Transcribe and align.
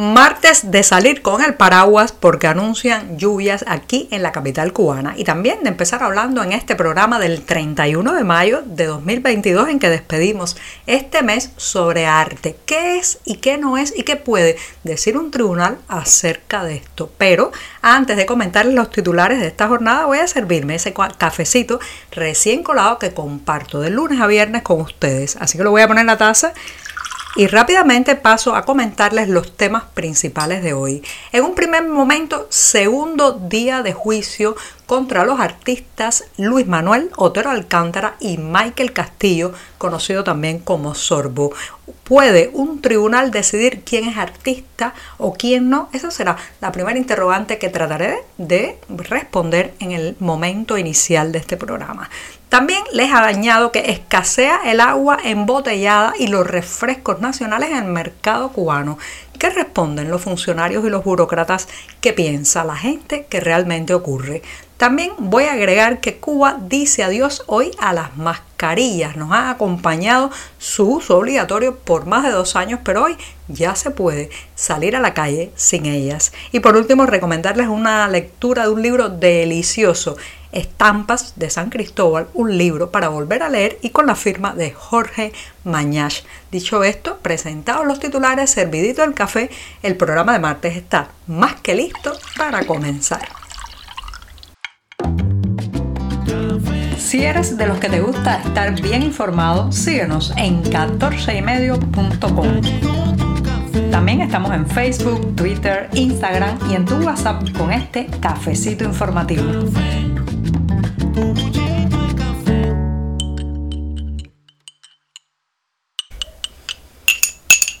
Martes 0.00 0.70
de 0.70 0.84
salir 0.84 1.22
con 1.22 1.42
el 1.42 1.54
paraguas 1.54 2.12
porque 2.12 2.46
anuncian 2.46 3.18
lluvias 3.18 3.64
aquí 3.66 4.06
en 4.12 4.22
la 4.22 4.30
capital 4.30 4.72
cubana 4.72 5.14
y 5.16 5.24
también 5.24 5.64
de 5.64 5.70
empezar 5.70 6.04
hablando 6.04 6.40
en 6.40 6.52
este 6.52 6.76
programa 6.76 7.18
del 7.18 7.42
31 7.42 8.14
de 8.14 8.22
mayo 8.22 8.62
de 8.64 8.86
2022 8.86 9.68
en 9.68 9.80
que 9.80 9.90
despedimos 9.90 10.56
este 10.86 11.24
mes 11.24 11.50
sobre 11.56 12.06
arte. 12.06 12.56
¿Qué 12.64 12.98
es 12.98 13.18
y 13.24 13.38
qué 13.38 13.58
no 13.58 13.76
es 13.76 13.92
y 13.92 14.04
qué 14.04 14.14
puede 14.14 14.56
decir 14.84 15.18
un 15.18 15.32
tribunal 15.32 15.78
acerca 15.88 16.62
de 16.62 16.76
esto? 16.76 17.10
Pero 17.18 17.50
antes 17.82 18.16
de 18.16 18.24
comentarles 18.24 18.74
los 18.74 18.92
titulares 18.92 19.40
de 19.40 19.48
esta 19.48 19.66
jornada 19.66 20.06
voy 20.06 20.18
a 20.18 20.28
servirme 20.28 20.76
ese 20.76 20.94
cafecito 20.94 21.80
recién 22.12 22.62
colado 22.62 23.00
que 23.00 23.14
comparto 23.14 23.80
de 23.80 23.90
lunes 23.90 24.20
a 24.20 24.28
viernes 24.28 24.62
con 24.62 24.80
ustedes. 24.80 25.34
Así 25.40 25.58
que 25.58 25.64
lo 25.64 25.72
voy 25.72 25.82
a 25.82 25.88
poner 25.88 26.02
en 26.02 26.06
la 26.06 26.18
taza 26.18 26.52
y 27.36 27.46
rápidamente 27.46 28.16
paso 28.16 28.54
a 28.54 28.64
comentarles 28.64 29.28
los 29.28 29.56
temas 29.56 29.84
principales 29.94 30.62
de 30.62 30.72
hoy. 30.72 31.02
En 31.32 31.44
un 31.44 31.54
primer 31.54 31.86
momento, 31.86 32.46
segundo 32.50 33.32
día 33.32 33.82
de 33.82 33.92
juicio 33.92 34.56
contra 34.86 35.24
los 35.24 35.38
artistas 35.38 36.24
Luis 36.38 36.66
Manuel 36.66 37.10
Otero 37.16 37.50
Alcántara 37.50 38.16
y 38.20 38.38
Michael 38.38 38.92
Castillo, 38.92 39.52
conocido 39.76 40.24
también 40.24 40.58
como 40.58 40.94
Sorbo. 40.94 41.52
¿Puede 42.04 42.50
un 42.54 42.80
tribunal 42.80 43.30
decidir 43.30 43.82
quién 43.84 44.08
es 44.08 44.16
artista 44.16 44.94
o 45.18 45.34
quién 45.34 45.68
no? 45.68 45.90
Esa 45.92 46.10
será 46.10 46.36
la 46.62 46.72
primera 46.72 46.98
interrogante 46.98 47.58
que 47.58 47.68
trataré 47.68 48.16
de 48.38 48.78
responder 48.88 49.74
en 49.78 49.92
el 49.92 50.16
momento 50.18 50.78
inicial 50.78 51.32
de 51.32 51.38
este 51.38 51.58
programa. 51.58 52.08
También 52.48 52.82
les 52.92 53.12
ha 53.12 53.20
dañado 53.20 53.72
que 53.72 53.90
escasea 53.90 54.60
el 54.64 54.80
agua 54.80 55.18
embotellada 55.22 56.14
y 56.18 56.28
los 56.28 56.46
refrescos 56.46 57.20
nacionales 57.20 57.70
en 57.70 57.76
el 57.76 57.84
mercado 57.84 58.48
cubano. 58.50 58.96
¿Qué 59.38 59.50
responden 59.50 60.10
los 60.10 60.22
funcionarios 60.22 60.84
y 60.84 60.88
los 60.90 61.04
burócratas? 61.04 61.68
¿Qué 62.00 62.14
piensa 62.14 62.64
la 62.64 62.74
gente 62.74 63.26
que 63.28 63.40
realmente 63.40 63.92
ocurre? 63.92 64.42
También 64.78 65.10
voy 65.18 65.44
a 65.44 65.54
agregar 65.54 66.00
que 66.00 66.18
Cuba 66.18 66.56
dice 66.60 67.02
adiós 67.02 67.42
hoy 67.48 67.72
a 67.80 67.92
las 67.92 68.16
mascarillas. 68.16 69.16
Nos 69.16 69.32
ha 69.32 69.50
acompañado 69.50 70.30
su 70.58 70.88
uso 70.88 71.18
obligatorio 71.18 71.76
por 71.76 72.06
más 72.06 72.22
de 72.22 72.30
dos 72.30 72.56
años, 72.56 72.80
pero 72.84 73.02
hoy 73.02 73.16
ya 73.48 73.74
se 73.74 73.90
puede 73.90 74.30
salir 74.54 74.94
a 74.94 75.00
la 75.00 75.14
calle 75.14 75.50
sin 75.56 75.84
ellas. 75.84 76.32
Y 76.52 76.60
por 76.60 76.76
último, 76.76 77.06
recomendarles 77.06 77.66
una 77.66 78.06
lectura 78.08 78.62
de 78.62 78.68
un 78.70 78.82
libro 78.82 79.08
delicioso, 79.08 80.16
Estampas 80.52 81.34
de 81.36 81.50
San 81.50 81.70
Cristóbal, 81.70 82.28
un 82.34 82.56
libro 82.56 82.90
para 82.90 83.08
volver 83.08 83.42
a 83.42 83.48
leer 83.48 83.78
y 83.82 83.90
con 83.90 84.06
la 84.06 84.14
firma 84.14 84.54
de 84.54 84.70
Jorge 84.72 85.32
Mañach. 85.64 86.22
Dicho 86.50 86.84
esto, 86.84 87.18
presentados 87.18 87.86
los 87.86 88.00
titulares, 88.00 88.50
servidito 88.50 89.04
el 89.04 89.14
café, 89.14 89.50
el 89.82 89.96
programa 89.96 90.32
de 90.32 90.38
martes 90.38 90.76
está 90.76 91.10
más 91.26 91.60
que 91.60 91.74
listo 91.74 92.12
para 92.36 92.64
comenzar. 92.66 93.28
Si 96.96 97.24
eres 97.24 97.56
de 97.56 97.66
los 97.66 97.78
que 97.78 97.88
te 97.88 98.00
gusta 98.00 98.42
estar 98.42 98.78
bien 98.82 99.02
informado, 99.02 99.72
síguenos 99.72 100.34
en 100.36 100.62
14ymedio.com. 100.62 102.60
También 103.90 104.20
estamos 104.20 104.52
en 104.52 104.66
Facebook, 104.66 105.34
Twitter, 105.34 105.88
Instagram 105.94 106.58
y 106.70 106.74
en 106.74 106.84
tu 106.84 106.96
WhatsApp 106.96 107.42
con 107.56 107.72
este 107.72 108.08
cafecito 108.20 108.84
informativo. 108.84 109.42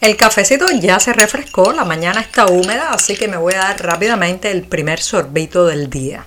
El 0.00 0.16
cafecito 0.16 0.64
ya 0.80 1.00
se 1.00 1.12
refrescó, 1.12 1.72
la 1.72 1.84
mañana 1.84 2.20
está 2.20 2.46
húmeda, 2.46 2.92
así 2.92 3.16
que 3.16 3.28
me 3.28 3.36
voy 3.36 3.54
a 3.54 3.58
dar 3.58 3.82
rápidamente 3.84 4.50
el 4.50 4.62
primer 4.62 5.00
sorbito 5.00 5.66
del 5.66 5.90
día. 5.90 6.24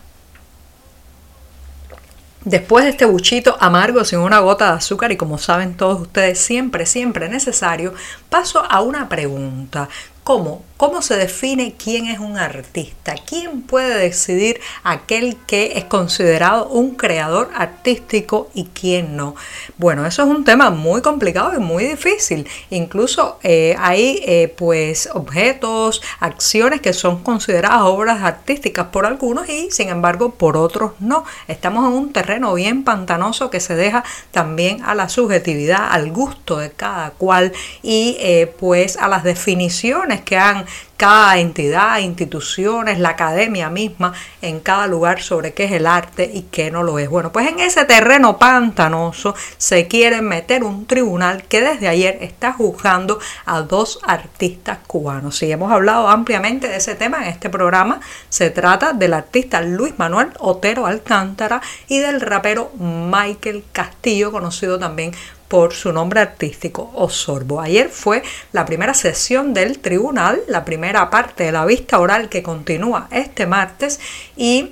Después 2.43 2.83
de 2.85 2.91
este 2.91 3.05
buchito 3.05 3.55
amargo 3.59 4.03
sin 4.03 4.19
una 4.19 4.39
gota 4.39 4.71
de 4.71 4.77
azúcar 4.77 5.11
y 5.11 5.17
como 5.17 5.37
saben 5.37 5.77
todos 5.77 6.01
ustedes 6.01 6.39
siempre, 6.39 6.85
siempre 6.85 7.29
necesario, 7.29 7.93
paso 8.29 8.63
a 8.69 8.81
una 8.81 9.07
pregunta. 9.07 9.89
¿Cómo? 10.23 10.61
¿Cómo 10.77 11.03
se 11.03 11.15
define 11.15 11.75
quién 11.77 12.07
es 12.07 12.17
un 12.17 12.39
artista? 12.39 13.13
¿Quién 13.27 13.61
puede 13.61 13.99
decidir 13.99 14.59
aquel 14.83 15.37
que 15.45 15.73
es 15.77 15.85
considerado 15.85 16.69
un 16.69 16.95
creador 16.95 17.51
artístico 17.55 18.49
y 18.55 18.65
quién 18.65 19.15
no? 19.15 19.35
Bueno, 19.77 20.07
eso 20.07 20.23
es 20.23 20.29
un 20.29 20.43
tema 20.43 20.71
muy 20.71 21.03
complicado 21.03 21.53
y 21.55 21.59
muy 21.59 21.85
difícil. 21.85 22.47
Incluso 22.71 23.37
eh, 23.43 23.75
hay 23.77 24.23
eh, 24.25 24.51
pues 24.57 25.07
objetos, 25.13 26.01
acciones 26.19 26.81
que 26.81 26.93
son 26.93 27.21
consideradas 27.21 27.83
obras 27.83 28.23
artísticas 28.23 28.87
por 28.87 29.05
algunos 29.05 29.47
y 29.49 29.69
sin 29.69 29.89
embargo 29.89 30.31
por 30.31 30.57
otros 30.57 30.93
no. 30.99 31.25
Estamos 31.47 31.87
en 31.87 31.93
un 31.93 32.11
terreno 32.11 32.55
bien 32.55 32.83
pantanoso 32.83 33.51
que 33.51 33.59
se 33.59 33.75
deja 33.75 34.03
también 34.31 34.83
a 34.83 34.95
la 34.95 35.09
subjetividad, 35.09 35.89
al 35.91 36.11
gusto 36.11 36.57
de 36.57 36.71
cada 36.71 37.11
cual 37.11 37.53
y 37.83 38.17
eh, 38.19 38.51
pues 38.59 38.97
a 38.97 39.07
las 39.07 39.23
definiciones 39.23 40.10
que 40.19 40.37
han 40.37 40.65
cada 41.01 41.39
entidad, 41.39 41.97
instituciones, 41.97 42.99
la 42.99 43.09
academia 43.09 43.71
misma 43.71 44.13
en 44.43 44.59
cada 44.59 44.85
lugar 44.85 45.19
sobre 45.19 45.51
qué 45.51 45.63
es 45.63 45.71
el 45.71 45.87
arte 45.87 46.29
y 46.31 46.43
qué 46.43 46.69
no 46.69 46.83
lo 46.83 46.99
es. 46.99 47.09
Bueno, 47.09 47.31
pues 47.31 47.49
en 47.49 47.59
ese 47.59 47.85
terreno 47.85 48.37
pantanoso 48.37 49.33
se 49.57 49.87
quiere 49.87 50.21
meter 50.21 50.63
un 50.63 50.85
tribunal 50.85 51.41
que 51.45 51.61
desde 51.61 51.87
ayer 51.87 52.19
está 52.21 52.53
juzgando 52.53 53.17
a 53.47 53.61
dos 53.61 53.99
artistas 54.03 54.77
cubanos. 54.85 55.41
Y 55.41 55.51
hemos 55.51 55.71
hablado 55.71 56.07
ampliamente 56.07 56.67
de 56.67 56.75
ese 56.75 56.93
tema 56.93 57.23
en 57.23 57.29
este 57.29 57.49
programa. 57.49 57.99
Se 58.29 58.51
trata 58.51 58.93
del 58.93 59.15
artista 59.15 59.59
Luis 59.61 59.97
Manuel 59.97 60.29
Otero 60.37 60.85
Alcántara 60.85 61.63
y 61.87 61.97
del 61.97 62.21
rapero 62.21 62.71
Michael 62.77 63.63
Castillo, 63.71 64.31
conocido 64.31 64.77
también 64.77 65.13
por 65.51 65.73
su 65.73 65.91
nombre 65.91 66.21
artístico, 66.21 66.89
Osorbo. 66.95 67.59
Ayer 67.59 67.89
fue 67.89 68.23
la 68.53 68.65
primera 68.65 68.93
sesión 68.93 69.53
del 69.53 69.79
tribunal, 69.79 70.41
la 70.47 70.63
primera 70.63 71.09
parte 71.09 71.43
de 71.43 71.51
la 71.51 71.65
vista 71.65 71.99
oral 71.99 72.29
que 72.29 72.41
continúa 72.41 73.09
este 73.11 73.45
martes 73.47 73.99
y 74.37 74.71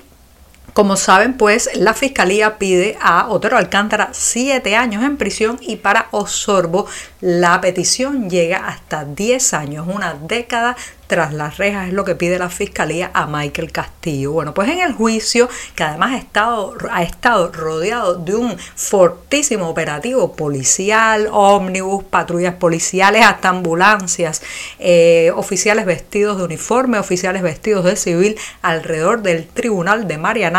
como 0.72 0.96
saben, 0.96 1.36
pues 1.36 1.70
la 1.74 1.94
fiscalía 1.94 2.58
pide 2.58 2.96
a 3.00 3.28
Otero 3.28 3.56
Alcántara 3.56 4.10
siete 4.12 4.76
años 4.76 5.04
en 5.04 5.16
prisión 5.16 5.58
y 5.60 5.76
para 5.76 6.08
Osorbo 6.10 6.86
la 7.20 7.60
petición 7.60 8.30
llega 8.30 8.68
hasta 8.68 9.04
10 9.04 9.54
años, 9.54 9.86
una 9.88 10.14
década 10.14 10.76
tras 11.10 11.34
las 11.34 11.58
rejas, 11.58 11.88
es 11.88 11.92
lo 11.92 12.04
que 12.04 12.14
pide 12.14 12.38
la 12.38 12.48
fiscalía 12.48 13.10
a 13.12 13.26
Michael 13.26 13.72
Castillo. 13.72 14.30
Bueno, 14.30 14.54
pues 14.54 14.68
en 14.70 14.78
el 14.78 14.92
juicio, 14.92 15.48
que 15.74 15.82
además 15.82 16.12
ha 16.12 17.02
estado, 17.02 17.50
rodeado 17.50 18.14
de 18.14 18.36
un 18.36 18.56
fortísimo 18.76 19.68
operativo 19.68 20.36
policial, 20.36 21.28
ómnibus, 21.32 22.04
patrullas 22.04 22.54
policiales, 22.54 23.26
hasta 23.26 23.48
ambulancias, 23.48 24.40
eh, 24.78 25.32
oficiales 25.34 25.84
vestidos 25.84 26.38
de 26.38 26.44
uniforme, 26.44 27.00
oficiales 27.00 27.42
vestidos 27.42 27.84
de 27.86 27.96
civil 27.96 28.38
alrededor 28.62 29.22
del 29.22 29.48
tribunal 29.48 30.06
de 30.06 30.16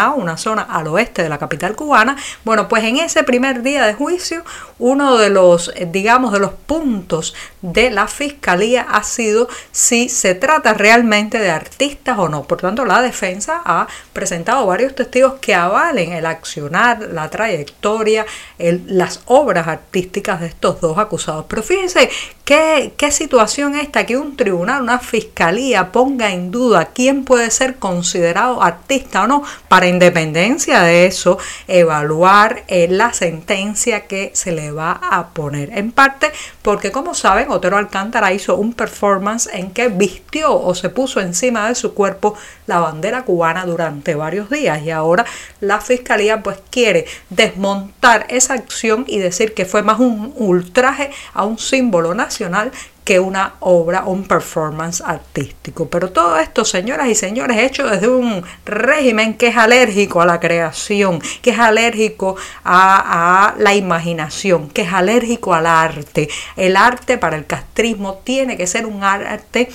Una 0.10 0.38
zona 0.38 0.64
al 0.64 0.88
oeste 0.88 1.24
de 1.24 1.30
la 1.30 1.38
capital 1.38 1.76
cubana. 1.76 2.18
Bueno, 2.44 2.68
pues 2.68 2.84
en 2.84 2.98
ese 2.98 3.24
primer 3.24 3.62
día 3.62 3.86
de 3.86 3.94
juicio, 3.94 4.44
uno 4.80 5.18
de 5.18 5.30
los, 5.30 5.72
eh, 5.76 5.88
digamos, 5.90 6.34
de 6.34 6.40
los 6.40 6.52
puntos 6.52 7.36
de 7.62 7.92
la 7.92 8.08
fiscalía 8.08 8.82
ha 8.90 9.04
sido 9.04 9.48
si 9.72 10.10
se 10.10 10.34
trata 10.34 10.74
realmente 10.74 11.38
de 11.38 11.52
artistas 11.52 12.18
o 12.18 12.30
no. 12.30 12.44
Por 12.44 12.60
tanto, 12.62 12.86
la 12.86 13.02
defensa 13.02 13.62
ha 13.64 13.88
presentado 14.14 14.66
varios 14.66 14.96
testigos 14.96 15.36
que 15.40 15.54
avalen 15.54 16.14
el 16.14 16.26
accionar, 16.26 17.10
la 17.12 17.30
trayectoria, 17.30 18.26
las 18.58 19.22
obras 19.26 19.68
artísticas 19.68 20.42
de 20.42 20.48
estos 20.48 20.82
dos 20.82 20.98
acusados. 20.98 21.46
Pero 21.48 21.62
fíjense 21.62 22.10
qué, 22.44 22.94
qué 22.98 23.12
situación 23.12 23.76
esta 23.76 24.06
que 24.06 24.18
un 24.18 24.36
tribunal, 24.36 24.82
una 24.82 25.00
fiscalía 25.00 25.92
ponga 25.92 26.32
en 26.32 26.52
duda 26.52 26.90
quién 26.94 27.24
puede 27.24 27.52
ser 27.52 27.76
considerado 27.76 28.64
artista 28.64 29.24
o 29.24 29.28
no, 29.28 29.44
para 29.68 29.88
independencia 29.92 30.82
de 30.82 31.06
eso, 31.06 31.38
evaluar 31.68 32.64
eh, 32.68 32.88
la 32.90 33.14
sentencia 33.14 34.08
que 34.08 34.32
se 34.34 34.52
le 34.52 34.72
va 34.72 34.92
a 34.92 35.28
poner. 35.30 35.78
En 35.78 35.92
parte 35.92 36.32
porque, 36.62 36.92
como 36.92 37.14
saben, 37.14 37.52
Otero 37.52 37.78
Alcántara 37.78 38.34
hizo 38.34 38.56
un 38.56 38.74
performance 38.74 39.48
en 39.54 39.72
que 39.72 39.88
vistió 39.90 40.60
o 40.60 40.74
se 40.74 40.90
puso 40.90 41.20
encima 41.20 41.68
de 41.68 41.76
su 41.76 41.94
cuerpo 41.94 42.36
la 42.66 42.80
bandera 42.80 43.24
cubana 43.24 43.66
durante 43.66 44.16
varios 44.16 44.50
días 44.50 44.82
y 44.84 44.92
ahora 44.92 45.26
la 45.60 45.82
fiscalía 45.82 46.42
pues 46.42 46.58
quiere 46.70 47.06
desmontar 47.30 48.26
esa 48.30 48.54
acción 48.54 49.06
y 49.08 49.20
decir 49.20 49.54
que 49.54 49.66
fue 49.66 49.84
más 49.84 50.00
un 50.00 50.34
ultraje 50.38 51.12
a 51.34 51.44
un 51.44 51.58
símbolo 51.58 52.14
nacional 52.14 52.72
que 53.04 53.20
una 53.20 53.56
obra 53.60 54.06
o 54.06 54.12
un 54.12 54.24
performance 54.26 55.02
artístico. 55.02 55.90
Pero 55.90 56.12
todo 56.12 56.38
esto, 56.38 56.66
señoras 56.66 57.08
y 57.08 57.16
señores, 57.16 57.58
hecho 57.58 57.88
desde 57.88 58.08
un 58.08 58.44
régimen 58.66 59.36
que 59.36 59.48
es 59.48 59.58
alérgico 59.58 60.22
a 60.22 60.26
la 60.26 60.40
creación, 60.40 61.22
que 61.42 61.52
es 61.52 61.60
alérgico 61.60 62.36
a, 62.64 63.50
a, 63.50 63.56
la 63.58 63.76
imaginación, 63.76 64.70
que 64.70 64.84
es 64.84 64.94
alérgico 64.94 65.54
al 65.54 65.66
arte. 65.66 66.30
El 66.56 66.76
arte 66.76 67.18
para 67.18 67.38
el 67.38 67.46
castrismo 67.46 68.22
tiene 68.24 68.58
que 68.58 68.68
ser 68.68 68.86
un 68.86 69.04
arte 69.04 69.70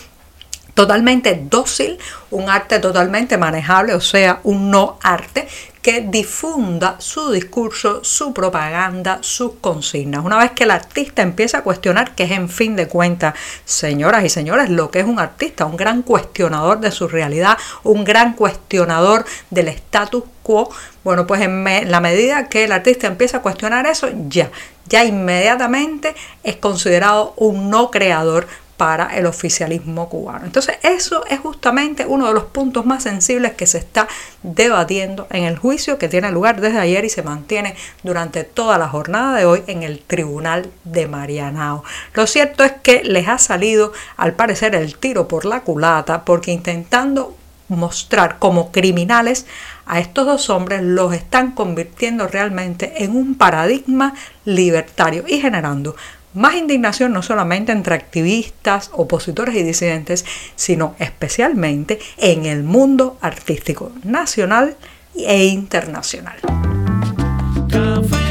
totalmente 0.77 1.43
dócil, 1.49 1.99
un 2.31 2.51
arte 2.51 2.79
totalmente 2.81 3.39
manejable, 3.39 3.95
o 3.95 4.01
sea, 4.01 4.41
un 4.45 4.71
no 4.71 4.99
arte 5.03 5.49
que 5.81 6.03
difunda 6.03 6.97
su 6.99 7.31
discurso, 7.31 8.05
su 8.05 8.35
propaganda, 8.35 9.19
sus 9.23 9.53
consignas. 9.63 10.23
Una 10.23 10.37
vez 10.37 10.51
que 10.51 10.65
el 10.65 10.73
artista 10.73 11.23
empieza 11.23 11.59
a 11.59 11.63
cuestionar, 11.63 12.15
que 12.15 12.25
es 12.25 12.33
en 12.33 12.51
fin 12.51 12.77
de 12.77 12.89
cuentas, 12.89 13.35
señoras 13.65 14.23
y 14.25 14.29
señores, 14.29 14.69
lo 14.69 14.91
que 14.91 15.01
es 15.01 15.07
un 15.07 15.19
artista, 15.19 15.65
un 15.65 15.79
gran 15.79 16.03
cuestionador 16.03 16.81
de 16.81 16.91
su 16.91 17.09
realidad, 17.09 17.57
un 17.83 18.05
gran 18.05 18.35
cuestionador 18.35 19.25
del 19.49 19.69
status 19.69 20.25
quo, 20.43 20.69
bueno, 21.05 21.27
pues 21.27 21.41
en 21.41 21.65
la 21.91 22.01
medida 22.01 22.51
que 22.51 22.65
el 22.65 22.73
artista 22.73 23.07
empieza 23.07 23.39
a 23.39 23.43
cuestionar 23.43 23.87
eso, 23.87 24.09
ya, 24.29 24.51
ya 24.89 25.07
inmediatamente 25.07 26.15
es 26.43 26.57
considerado 26.57 27.33
un 27.39 27.71
no 27.71 27.91
creador 27.91 28.47
para 28.77 29.17
el 29.17 29.27
oficialismo 29.27 30.09
cubano. 30.09 30.45
Entonces 30.45 30.77
eso 30.83 31.25
es 31.27 31.41
justamente 31.41 32.07
uno 32.07 32.29
de 32.29 32.35
los 32.35 32.45
puntos 32.45 32.85
más 32.85 33.03
sensibles 33.03 33.53
que 33.55 33.67
se 33.67 33.79
está 33.79 34.07
debatiendo 34.43 35.27
en 35.31 35.45
el 35.45 35.59
juicio 35.59 35.99
que 35.99 36.09
tiene 36.09 36.31
lugar 36.31 36.61
desde 36.61 36.79
ayer 36.79 37.05
y 37.05 37.11
se 37.11 37.23
mantiene 37.23 37.75
durante 38.03 38.45
toda 38.45 38.79
la 38.79 38.89
jornada 38.89 39.37
de 39.37 39.47
hoy 39.47 39.63
en 39.67 39.83
el 39.83 40.01
Tribunal 40.01 40.71
de 40.85 41.09
Marianao. 41.09 41.85
Lo 42.15 42.27
cierto 42.27 42.65
es 42.65 42.73
que 42.73 43.03
les 43.05 43.29
ha 43.29 43.39
salido 43.39 43.93
al 44.17 44.35
parecer 44.35 44.75
el 44.75 44.97
tiro 44.97 45.29
por 45.29 45.45
la 45.45 45.61
culata 45.61 46.25
porque 46.25 46.53
intentando 46.53 47.37
mostrar 47.69 48.39
como 48.39 48.71
criminales 48.71 49.47
a 49.87 50.01
estos 50.01 50.27
dos 50.27 50.51
hombres 50.51 50.83
los 50.83 51.15
están 51.15 51.53
convirtiendo 51.53 52.27
realmente 52.29 53.05
en 53.05 53.17
un 53.17 53.37
paradigma 53.37 54.15
libertario 54.45 55.25
y 55.27 55.41
generando 55.41 55.97
más 56.37 56.55
indignación 56.55 57.13
no 57.13 57.23
solamente 57.23 57.73
entre 57.73 57.95
activistas, 57.95 58.91
opositores 58.93 59.57
y 59.57 59.63
disidentes, 59.63 60.25
sino 60.55 60.95
especialmente 60.99 61.99
en 62.19 62.47
el 62.47 62.63
mundo 62.63 63.19
artístico 63.21 63.91
nacional 64.05 64.77
e 65.17 65.47
internacional. 65.47 66.37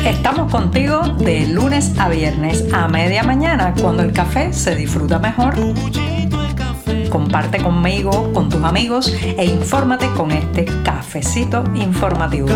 Estamos 0.06 0.52
contigo 0.52 1.02
de 1.19 1.48
lunes 1.48 1.92
a 1.98 2.10
viernes 2.10 2.66
a 2.72 2.88
media 2.88 3.24
mañana 3.24 3.74
cuando 3.81 4.04
el 4.04 4.13
café 4.13 4.54
se 4.54 4.75
disfruta 4.75 5.18
mejor. 5.18 5.56
Comparte 7.10 7.57
conmigo, 7.62 8.31
con 8.34 8.50
tus 8.50 8.63
amigos 8.63 9.12
e 9.22 9.46
infórmate 9.46 10.07
con 10.12 10.31
este 10.31 10.66
cafecito 10.84 11.63
informativo. 11.75 12.50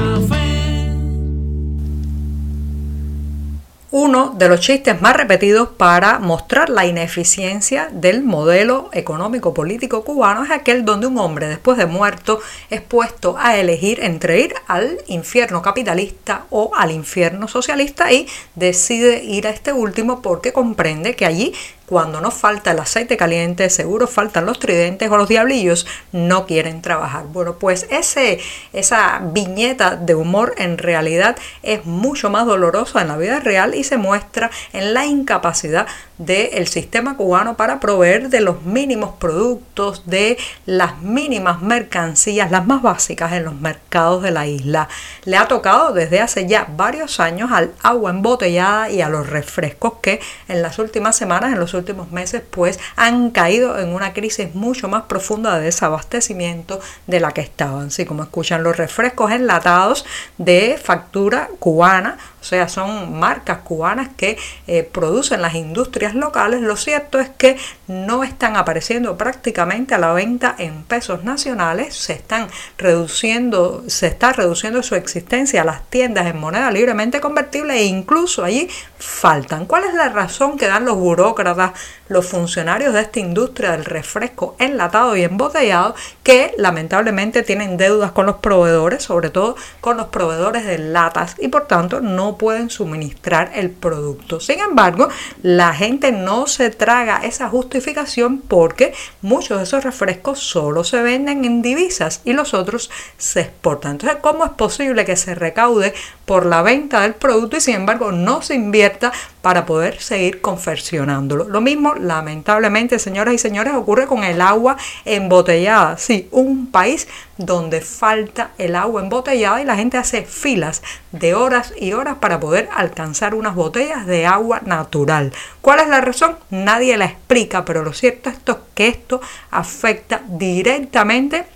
Uno 3.91 4.35
de 4.37 4.47
los 4.47 4.59
chistes 4.59 5.01
más 5.01 5.15
repetidos 5.15 5.69
para 5.69 6.19
mostrar 6.19 6.69
la 6.69 6.85
ineficiencia 6.85 7.89
del 7.91 8.21
modelo 8.23 8.89
económico 8.93 9.53
político 9.53 10.03
cubano 10.03 10.43
es 10.43 10.51
aquel 10.51 10.85
donde 10.85 11.07
un 11.07 11.17
hombre 11.17 11.47
después 11.47 11.75
de 11.77 11.87
muerto 11.87 12.39
es 12.69 12.81
puesto 12.81 13.35
a 13.39 13.57
elegir 13.57 14.03
entre 14.03 14.41
ir 14.41 14.53
al 14.67 14.99
infierno 15.07 15.63
capitalista 15.63 16.45
o 16.51 16.71
al 16.75 16.91
infierno 16.91 17.47
socialista 17.47 18.11
y 18.11 18.27
decide 18.53 19.23
ir 19.23 19.47
a 19.47 19.49
este 19.49 19.73
último 19.73 20.21
porque 20.21 20.53
comprende 20.53 21.15
que 21.15 21.25
allí 21.25 21.53
cuando 21.89 22.21
no 22.21 22.29
falta 22.29 22.69
el 22.69 22.77
aceite 22.77 23.17
caliente, 23.17 23.67
seguro 23.71 24.05
faltan 24.05 24.45
los 24.45 24.59
tridentes 24.59 25.09
o 25.09 25.17
los 25.17 25.27
diablillos, 25.27 25.87
no 26.11 26.45
quieren 26.45 26.83
trabajar. 26.83 27.25
Bueno, 27.33 27.55
pues 27.55 27.87
ese, 27.89 28.39
esa 28.73 29.19
viñeta 29.23 29.95
de 29.95 30.13
humor 30.13 30.53
en 30.59 30.77
realidad 30.77 31.35
es 31.63 31.85
mucho 31.85 32.29
más 32.29 32.45
dolorosa 32.45 33.01
en 33.01 33.07
la 33.07 33.17
vida 33.17 33.39
real 33.39 33.73
y 33.73 33.83
se 33.83 33.97
muestra 33.97 34.51
en 34.71 34.93
la 34.93 35.07
incapacidad 35.07 35.87
del 36.19 36.67
sistema 36.67 37.15
cubano 37.15 37.55
para 37.55 37.79
proveer 37.79 38.29
de 38.29 38.41
los 38.41 38.61
mínimos 38.63 39.15
productos, 39.17 40.03
de 40.05 40.37
las 40.65 41.01
mínimas 41.01 41.61
mercancías, 41.61 42.51
las 42.51 42.67
más 42.67 42.83
básicas 42.83 43.31
en 43.31 43.45
los 43.45 43.55
mercados 43.55 44.21
de 44.21 44.31
la 44.31 44.45
isla. 44.45 44.89
Le 45.23 45.37
ha 45.37 45.47
tocado 45.47 45.93
desde 45.93 46.19
hace 46.19 46.45
ya 46.45 46.67
varios 46.75 47.19
años 47.19 47.51
al 47.51 47.71
agua 47.81 48.11
embotellada 48.11 48.91
y 48.91 49.01
a 49.01 49.09
los 49.09 49.27
refrescos 49.27 49.93
que 50.01 50.19
en 50.49 50.61
las 50.61 50.77
últimas 50.77 51.15
semanas, 51.15 51.53
en 51.53 51.59
los 51.59 51.73
últimos 51.79 52.11
meses, 52.11 52.41
pues 52.49 52.79
han 52.95 53.31
caído 53.31 53.79
en 53.79 53.89
una 53.89 54.13
crisis 54.13 54.53
mucho 54.55 54.87
más 54.87 55.03
profunda 55.03 55.57
de 55.57 55.65
desabastecimiento 55.65 56.79
de 57.07 57.19
la 57.19 57.31
que 57.31 57.41
estaban. 57.41 57.87
Así 57.87 58.05
como 58.05 58.23
escuchan 58.23 58.63
los 58.63 58.77
refrescos 58.77 59.31
enlatados 59.31 60.05
de 60.37 60.79
factura 60.81 61.49
cubana, 61.59 62.17
o 62.41 62.43
sea, 62.43 62.69
son 62.69 63.19
marcas 63.19 63.59
cubanas 63.59 64.09
que 64.15 64.37
eh, 64.67 64.83
producen 64.83 65.41
las 65.41 65.55
industrias 65.55 66.15
locales. 66.15 66.61
Lo 66.61 66.77
cierto 66.77 67.19
es 67.19 67.29
que 67.29 67.57
no 67.87 68.23
están 68.23 68.55
apareciendo 68.55 69.17
prácticamente 69.17 69.95
a 69.95 69.97
la 69.97 70.13
venta 70.13 70.55
en 70.57 70.83
pesos 70.83 71.23
nacionales, 71.23 71.95
se 71.95 72.13
están 72.13 72.47
reduciendo, 72.77 73.83
se 73.87 74.07
está 74.07 74.31
reduciendo 74.33 74.83
su 74.83 74.95
existencia 74.95 75.61
a 75.61 75.65
las 75.65 75.83
tiendas 75.89 76.27
en 76.27 76.39
moneda 76.39 76.71
libremente 76.71 77.19
convertible 77.19 77.75
e 77.75 77.85
incluso 77.85 78.43
allí 78.43 78.69
faltan. 78.97 79.65
¿Cuál 79.65 79.85
es 79.85 79.93
la 79.93 80.09
razón 80.09 80.57
que 80.57 80.67
dan 80.67 80.85
los 80.85 80.95
burócratas, 80.95 81.73
los 82.09 82.25
funcionarios 82.25 82.93
de 82.93 83.01
esta 83.01 83.19
industria 83.19 83.71
del 83.71 83.85
refresco 83.85 84.55
enlatado 84.59 85.15
y 85.15 85.23
embotellado 85.23 85.95
que 86.23 86.53
lamentablemente 86.57 87.43
tienen 87.43 87.77
deudas 87.77 88.11
con 88.11 88.25
los 88.25 88.37
proveedores, 88.37 89.03
sobre 89.03 89.29
todo 89.29 89.55
con 89.79 89.97
los 89.97 90.07
proveedores 90.07 90.65
de 90.65 90.77
latas 90.77 91.35
y 91.39 91.47
por 91.47 91.67
tanto 91.67 92.01
no 92.01 92.37
pueden 92.37 92.69
suministrar 92.69 93.51
el 93.55 93.69
producto. 93.69 94.39
Sin 94.39 94.59
embargo, 94.59 95.07
la 95.41 95.73
gente 95.73 96.11
no 96.11 96.47
se 96.47 96.69
traga 96.69 97.21
esa 97.23 97.49
justificación 97.49 98.39
porque 98.39 98.93
muchos 99.21 99.57
de 99.57 99.63
esos 99.63 99.83
refrescos 99.83 100.39
solo 100.39 100.83
se 100.83 101.01
venden 101.01 101.45
en 101.45 101.61
divisas 101.61 102.21
y 102.25 102.33
los 102.33 102.53
otros 102.53 102.89
se 103.17 103.41
exportan. 103.41 103.91
Entonces, 103.91 104.19
¿cómo 104.21 104.45
es 104.45 104.51
posible 104.51 105.05
que 105.05 105.15
se 105.15 105.35
recaude 105.35 105.93
por 106.29 106.45
la 106.45 106.61
venta 106.61 107.01
del 107.01 107.15
producto 107.15 107.57
y 107.57 107.61
sin 107.61 107.73
embargo 107.73 108.11
no 108.11 108.43
se 108.43 108.53
invierta 108.53 109.11
para 109.41 109.65
poder 109.65 109.99
seguir 109.99 110.41
confeccionándolo? 110.41 111.45
Lo 111.45 111.59
mismo, 111.59 111.95
lamentablemente, 111.95 112.99
señoras 112.99 113.33
y 113.33 113.39
señores, 113.39 113.73
ocurre 113.73 114.05
con 114.05 114.23
el 114.23 114.39
agua 114.39 114.77
embotellada. 115.05 115.97
Sí, 115.97 116.27
un 116.29 116.69
país 116.69 117.07
donde 117.37 117.81
falta 117.81 118.51
el 118.59 118.75
agua 118.75 119.01
embotellada 119.01 119.59
y 119.59 119.65
la 119.65 119.75
gente 119.75 119.97
hace 119.97 120.21
filas 120.21 120.83
de 121.11 121.33
horas 121.33 121.73
y 121.75 121.93
horas 121.93 122.17
para 122.19 122.39
poder 122.39 122.69
alcanzar 122.75 123.33
unas 123.33 123.55
botellas 123.55 124.05
de 124.05 124.27
agua 124.27 124.61
natural. 124.63 125.33
¿Cuál 125.61 125.79
es 125.79 125.87
la 125.87 125.99
razón? 125.99 126.37
Nadie 126.51 126.95
la 126.95 127.05
explica, 127.05 127.65
pero 127.65 127.83
lo 127.83 127.93
cierto 127.93 128.29
es 128.29 128.37
que 128.75 128.87
esto 128.87 129.19
afecta 129.49 130.21
directamente 130.27 131.47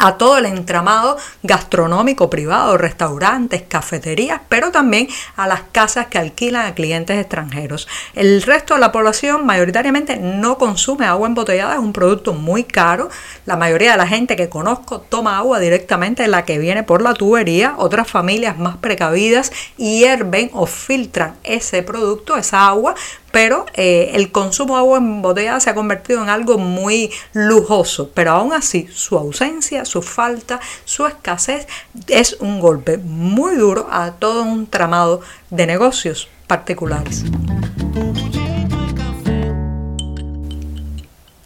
a 0.00 0.16
todo 0.16 0.38
el 0.38 0.46
entramado 0.46 1.16
gastronómico 1.42 2.30
privado, 2.30 2.76
restaurantes, 2.78 3.62
cafeterías, 3.62 4.40
pero 4.48 4.72
también 4.72 5.08
a 5.36 5.46
las 5.46 5.60
casas 5.72 6.06
que 6.06 6.18
alquilan 6.18 6.66
a 6.66 6.74
clientes 6.74 7.18
extranjeros. 7.20 7.86
El 8.14 8.42
resto 8.42 8.74
de 8.74 8.80
la 8.80 8.92
población 8.92 9.44
mayoritariamente 9.44 10.16
no 10.16 10.56
consume 10.56 11.06
agua 11.06 11.28
embotellada, 11.28 11.74
es 11.74 11.80
un 11.80 11.92
producto 11.92 12.32
muy 12.32 12.64
caro. 12.64 13.10
La 13.44 13.56
mayoría 13.56 13.92
de 13.92 13.98
la 13.98 14.06
gente 14.06 14.36
que 14.36 14.48
conozco 14.48 15.02
toma 15.02 15.36
agua 15.36 15.60
directamente 15.60 16.26
la 16.28 16.46
que 16.46 16.58
viene 16.58 16.82
por 16.82 17.02
la 17.02 17.12
tubería. 17.12 17.74
Otras 17.76 18.08
familias 18.08 18.58
más 18.58 18.78
precavidas 18.78 19.52
hierven 19.76 20.50
o 20.54 20.64
filtran 20.64 21.36
ese 21.44 21.82
producto, 21.82 22.38
esa 22.38 22.66
agua, 22.66 22.94
pero 23.30 23.66
eh, 23.74 24.12
el 24.14 24.32
consumo 24.32 24.74
de 24.74 24.80
agua 24.80 24.98
embotellada 24.98 25.60
se 25.60 25.70
ha 25.70 25.74
convertido 25.74 26.22
en 26.22 26.28
algo 26.28 26.58
muy 26.58 27.10
lujoso, 27.32 28.10
pero 28.14 28.32
aún 28.32 28.52
así 28.52 28.88
su 28.92 29.16
ausencia, 29.16 29.84
su 29.84 30.02
falta, 30.02 30.60
su 30.84 31.06
escasez 31.06 31.66
es 32.08 32.36
un 32.40 32.60
golpe 32.60 32.98
muy 32.98 33.56
duro 33.56 33.88
a 33.90 34.12
todo 34.12 34.42
un 34.42 34.66
tramado 34.66 35.20
de 35.50 35.66
negocios 35.66 36.28
particulares. 36.46 37.24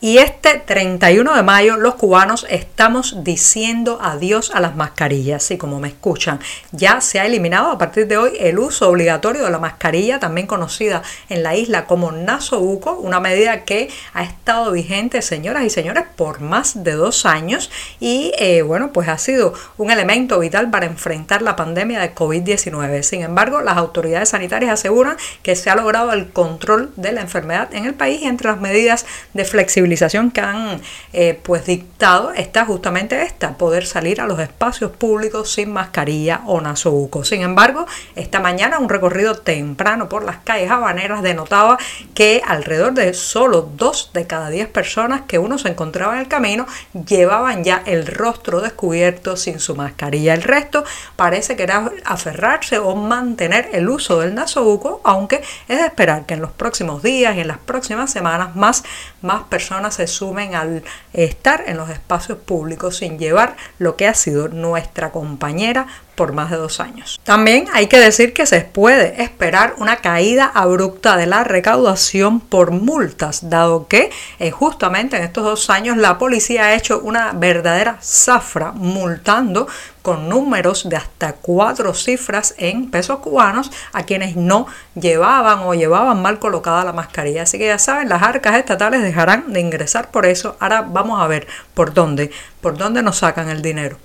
Y 0.05 0.19
este 0.19 0.59
31 0.59 1.35
de 1.35 1.43
mayo 1.43 1.79
los 1.79 1.95
cubanos 1.95 2.47
estamos 2.51 3.25
diciendo 3.25 3.99
adiós 4.03 4.51
a 4.53 4.61
las 4.61 4.77
mascarillas. 4.77 5.51
Y 5.51 5.57
como 5.57 5.81
me 5.81 5.89
escuchan, 5.89 6.41
ya 6.73 7.01
se 7.01 7.21
ha 7.21 7.25
eliminado 7.25 7.71
a 7.71 7.79
partir 7.79 8.07
de 8.07 8.19
hoy 8.19 8.33
el 8.39 8.59
uso 8.59 8.91
obligatorio 8.91 9.45
de 9.45 9.51
la 9.51 9.59
mascarilla, 9.59 10.21
también 10.21 10.47
conocida 10.47 11.01
en 11.31 11.43
la 11.43 11.57
isla 11.57 11.87
como 11.87 12.13
nasobuco, 12.13 12.93
una 12.99 13.19
medida 13.19 13.65
que 13.65 13.89
ha 14.13 14.25
estado 14.25 14.73
vigente, 14.73 15.23
señoras 15.23 15.65
y 15.65 15.71
señores, 15.71 16.05
por 16.17 16.43
más 16.43 16.85
de 16.85 16.93
dos 16.93 17.25
años. 17.25 17.71
Y 17.99 18.33
eh, 18.37 18.61
bueno, 18.61 18.93
pues 18.93 19.09
ha 19.09 19.17
sido 19.17 19.55
un 19.79 19.91
elemento 19.91 20.39
vital 20.39 20.71
para 20.71 20.85
enfrentar 20.85 21.41
la 21.41 21.57
pandemia 21.57 22.01
de 22.01 22.15
COVID-19. 22.15 23.01
Sin 23.05 23.23
embargo, 23.23 23.63
las 23.63 23.79
autoridades 23.79 24.29
sanitarias 24.29 24.73
aseguran 24.75 25.17
que 25.43 25.57
se 25.57 25.71
ha 25.71 25.75
logrado 25.75 26.13
el 26.13 26.31
control 26.31 26.93
de 26.97 27.13
la 27.13 27.23
enfermedad 27.23 27.75
en 27.75 27.87
el 27.87 27.95
país 27.95 28.23
entre 28.25 28.49
las 28.49 28.61
medidas 28.61 29.07
de 29.33 29.47
flexibilización 29.47 29.94
que 30.33 30.41
han 30.41 30.81
eh, 31.13 31.39
pues 31.43 31.67
dictado 31.67 32.33
está 32.33 32.65
justamente 32.65 33.23
esta, 33.23 33.57
poder 33.57 33.87
salir 33.87 34.21
a 34.21 34.27
los 34.27 34.39
espacios 34.39 34.91
públicos 34.91 35.53
sin 35.53 35.73
mascarilla 35.73 36.43
o 36.47 36.61
nasobuco. 36.61 37.25
Sin 37.25 37.43
embargo, 37.43 37.87
esta 38.15 38.41
mañana 38.41 38.79
un 38.79 38.89
recorrido 38.89 39.35
temprano 39.35 40.09
por 40.09 40.25
las 40.25 40.39
calles 40.39 40.71
habaneras 40.71 41.23
denotaba 41.23 41.79
que 42.15 42.43
alrededor 42.47 42.95
de 42.95 43.15
solo 43.15 43.63
dos 43.77 44.11
de 44.13 44.27
cada 44.27 44.51
diez 44.51 44.69
personas 44.69 45.23
que 45.27 45.39
uno 45.39 45.59
se 45.59 45.69
encontraba 45.69 46.15
en 46.15 46.21
el 46.21 46.29
camino 46.29 46.67
llevaban 47.07 47.65
ya 47.65 47.83
el 47.87 48.07
rostro 48.07 48.61
descubierto 48.61 49.37
sin 49.37 49.61
su 49.61 49.75
mascarilla. 49.75 50.35
El 50.35 50.43
resto 50.43 50.85
parece 51.17 51.57
que 51.57 51.63
era 51.63 51.91
aferrarse 52.05 52.79
o 52.79 52.95
mantener 52.97 53.69
el 53.73 53.89
uso 53.89 54.21
del 54.21 54.35
nasobuco, 54.35 55.01
aunque 55.05 55.43
es 55.69 55.79
de 55.79 55.87
esperar 55.87 56.27
que 56.27 56.35
en 56.35 56.41
los 56.41 56.53
próximos 56.53 57.03
días 57.03 57.37
y 57.37 57.41
en 57.41 57.49
las 57.49 57.59
próximas 57.59 58.11
semanas 58.11 58.57
más, 58.57 58.85
más 59.23 59.45
personas 59.45 59.84
se 59.91 60.07
sumen 60.07 60.55
al 60.55 60.83
estar 61.13 61.65
en 61.67 61.77
los 61.77 61.91
espacios 61.91 62.39
públicos 62.39 62.97
sin 62.99 63.19
llevar 63.19 63.57
lo 63.79 63.97
que 63.97 64.07
ha 64.07 64.15
sido 64.15 64.49
nuestra 64.49 65.11
compañera 65.11 65.87
por 66.15 66.33
más 66.33 66.51
de 66.51 66.57
dos 66.57 66.81
años. 66.81 67.21
También 67.25 67.67
hay 67.73 67.87
que 67.87 67.99
decir 67.99 68.33
que 68.33 68.47
se 68.47 68.61
puede 68.61 69.23
esperar 69.23 69.75
una 69.79 69.97
caída 69.97 70.51
abrupta 70.55 71.17
de 71.17 71.27
la 71.27 71.45
recaudación 71.45 72.41
por 72.41 72.71
multas, 72.71 73.51
dado 73.51 73.89
que 73.89 74.11
eh, 74.39 74.51
justamente 74.51 75.17
en 75.17 75.25
estos 75.25 75.45
dos 75.45 75.71
años 75.71 75.97
la 75.97 76.19
policía 76.19 76.67
ha 76.67 76.75
hecho 76.75 77.01
una 77.01 77.33
verdadera 77.33 77.99
zafra 78.01 78.73
multando 78.73 79.67
con 80.03 80.29
números 80.29 80.87
de 80.89 80.97
hasta 80.97 81.33
cuatro 81.33 81.95
cifras 81.95 82.55
en 82.59 82.91
pesos 82.91 83.21
cubanos 83.21 83.71
a 83.95 84.03
quienes 84.03 84.37
no 84.37 84.67
llevaban 84.95 85.61
o 85.61 85.73
llevaban 85.73 86.21
mal 86.21 86.39
colocada 86.39 86.85
la 86.85 86.93
mascarilla. 86.93 87.45
Así 87.45 87.57
que 87.57 87.69
ya 87.69 87.79
saben, 87.79 88.11
las 88.11 88.23
arcas 88.23 88.57
estatales 88.57 89.03
dejarán 89.03 89.53
de 89.55 89.61
ingresar 89.61 90.11
por 90.11 90.27
eso. 90.27 90.57
Ahora 90.61 90.83
vamos 90.83 91.23
a 91.23 91.27
ver 91.27 91.47
por 91.73 91.95
dónde, 91.95 92.31
por 92.61 92.77
dónde 92.77 93.03
nos 93.03 93.17
sacan 93.17 93.49
el 93.49 93.63
dinero. 93.63 93.97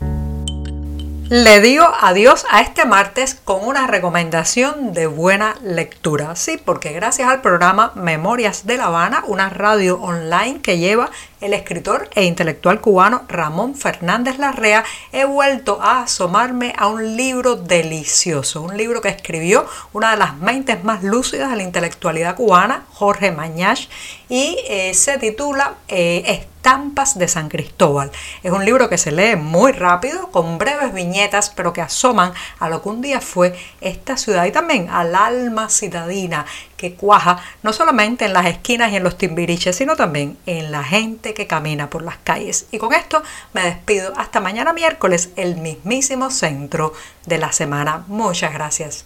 Le 1.31 1.61
digo 1.61 1.85
adiós 2.01 2.47
a 2.49 2.61
este 2.61 2.85
martes 2.85 3.35
con 3.35 3.63
una 3.63 3.85
recomendación 3.85 4.93
de 4.93 5.05
buena 5.05 5.55
lectura. 5.61 6.35
Sí, 6.35 6.57
porque 6.57 6.91
gracias 6.91 7.29
al 7.29 7.41
programa 7.41 7.91
Memorias 7.93 8.65
de 8.65 8.77
La 8.77 8.85
Habana, 8.85 9.23
una 9.27 9.47
radio 9.47 10.01
online 10.01 10.59
que 10.63 10.79
lleva 10.79 11.11
el 11.39 11.53
escritor 11.53 12.09
e 12.15 12.25
intelectual 12.25 12.81
cubano 12.81 13.25
Ramón 13.27 13.75
Fernández 13.75 14.39
Larrea, 14.39 14.83
he 15.11 15.23
vuelto 15.23 15.79
a 15.83 16.01
asomarme 16.01 16.73
a 16.75 16.87
un 16.87 17.15
libro 17.15 17.55
delicioso, 17.55 18.63
un 18.63 18.75
libro 18.75 18.99
que 18.99 19.09
escribió 19.09 19.67
una 19.93 20.09
de 20.09 20.17
las 20.17 20.35
mentes 20.35 20.83
más 20.83 21.03
lúcidas 21.03 21.51
de 21.51 21.57
la 21.57 21.63
intelectualidad 21.63 22.35
cubana, 22.35 22.85
Jorge 22.89 23.31
Mañach, 23.31 23.87
y 24.29 24.57
eh, 24.67 24.95
se 24.95 25.19
titula 25.19 25.75
eh, 25.89 26.47
Estampas 26.59 27.17
de 27.17 27.29
San 27.29 27.47
Cristóbal. 27.47 28.11
Es 28.43 28.51
un 28.51 28.65
libro 28.65 28.89
que 28.89 28.97
se 28.97 29.13
lee 29.13 29.37
muy 29.37 29.71
rápido, 29.71 30.29
con 30.29 30.57
breves 30.57 30.93
viñetas, 30.93 31.49
pero 31.51 31.71
que 31.71 31.79
asoman 31.79 32.33
a 32.59 32.67
lo 32.67 32.81
que 32.81 32.89
un 32.89 33.01
día 33.01 33.21
fue 33.21 33.57
esta 33.79 34.17
ciudad 34.17 34.43
y 34.43 34.51
también 34.51 34.89
al 34.89 35.15
alma 35.15 35.69
citadina 35.69 36.45
que 36.75 36.95
cuaja 36.95 37.39
no 37.63 37.71
solamente 37.71 38.25
en 38.25 38.33
las 38.33 38.45
esquinas 38.45 38.91
y 38.91 38.97
en 38.97 39.03
los 39.03 39.17
timbiriches, 39.17 39.77
sino 39.77 39.95
también 39.95 40.37
en 40.45 40.73
la 40.73 40.83
gente 40.83 41.33
que 41.33 41.47
camina 41.47 41.89
por 41.89 42.01
las 42.01 42.17
calles. 42.17 42.65
Y 42.71 42.77
con 42.77 42.93
esto 42.93 43.23
me 43.53 43.63
despido 43.63 44.11
hasta 44.17 44.41
mañana 44.41 44.73
miércoles, 44.73 45.29
el 45.37 45.55
mismísimo 45.55 46.29
centro 46.29 46.91
de 47.25 47.37
la 47.37 47.53
semana. 47.53 48.03
Muchas 48.07 48.53
gracias. 48.53 49.05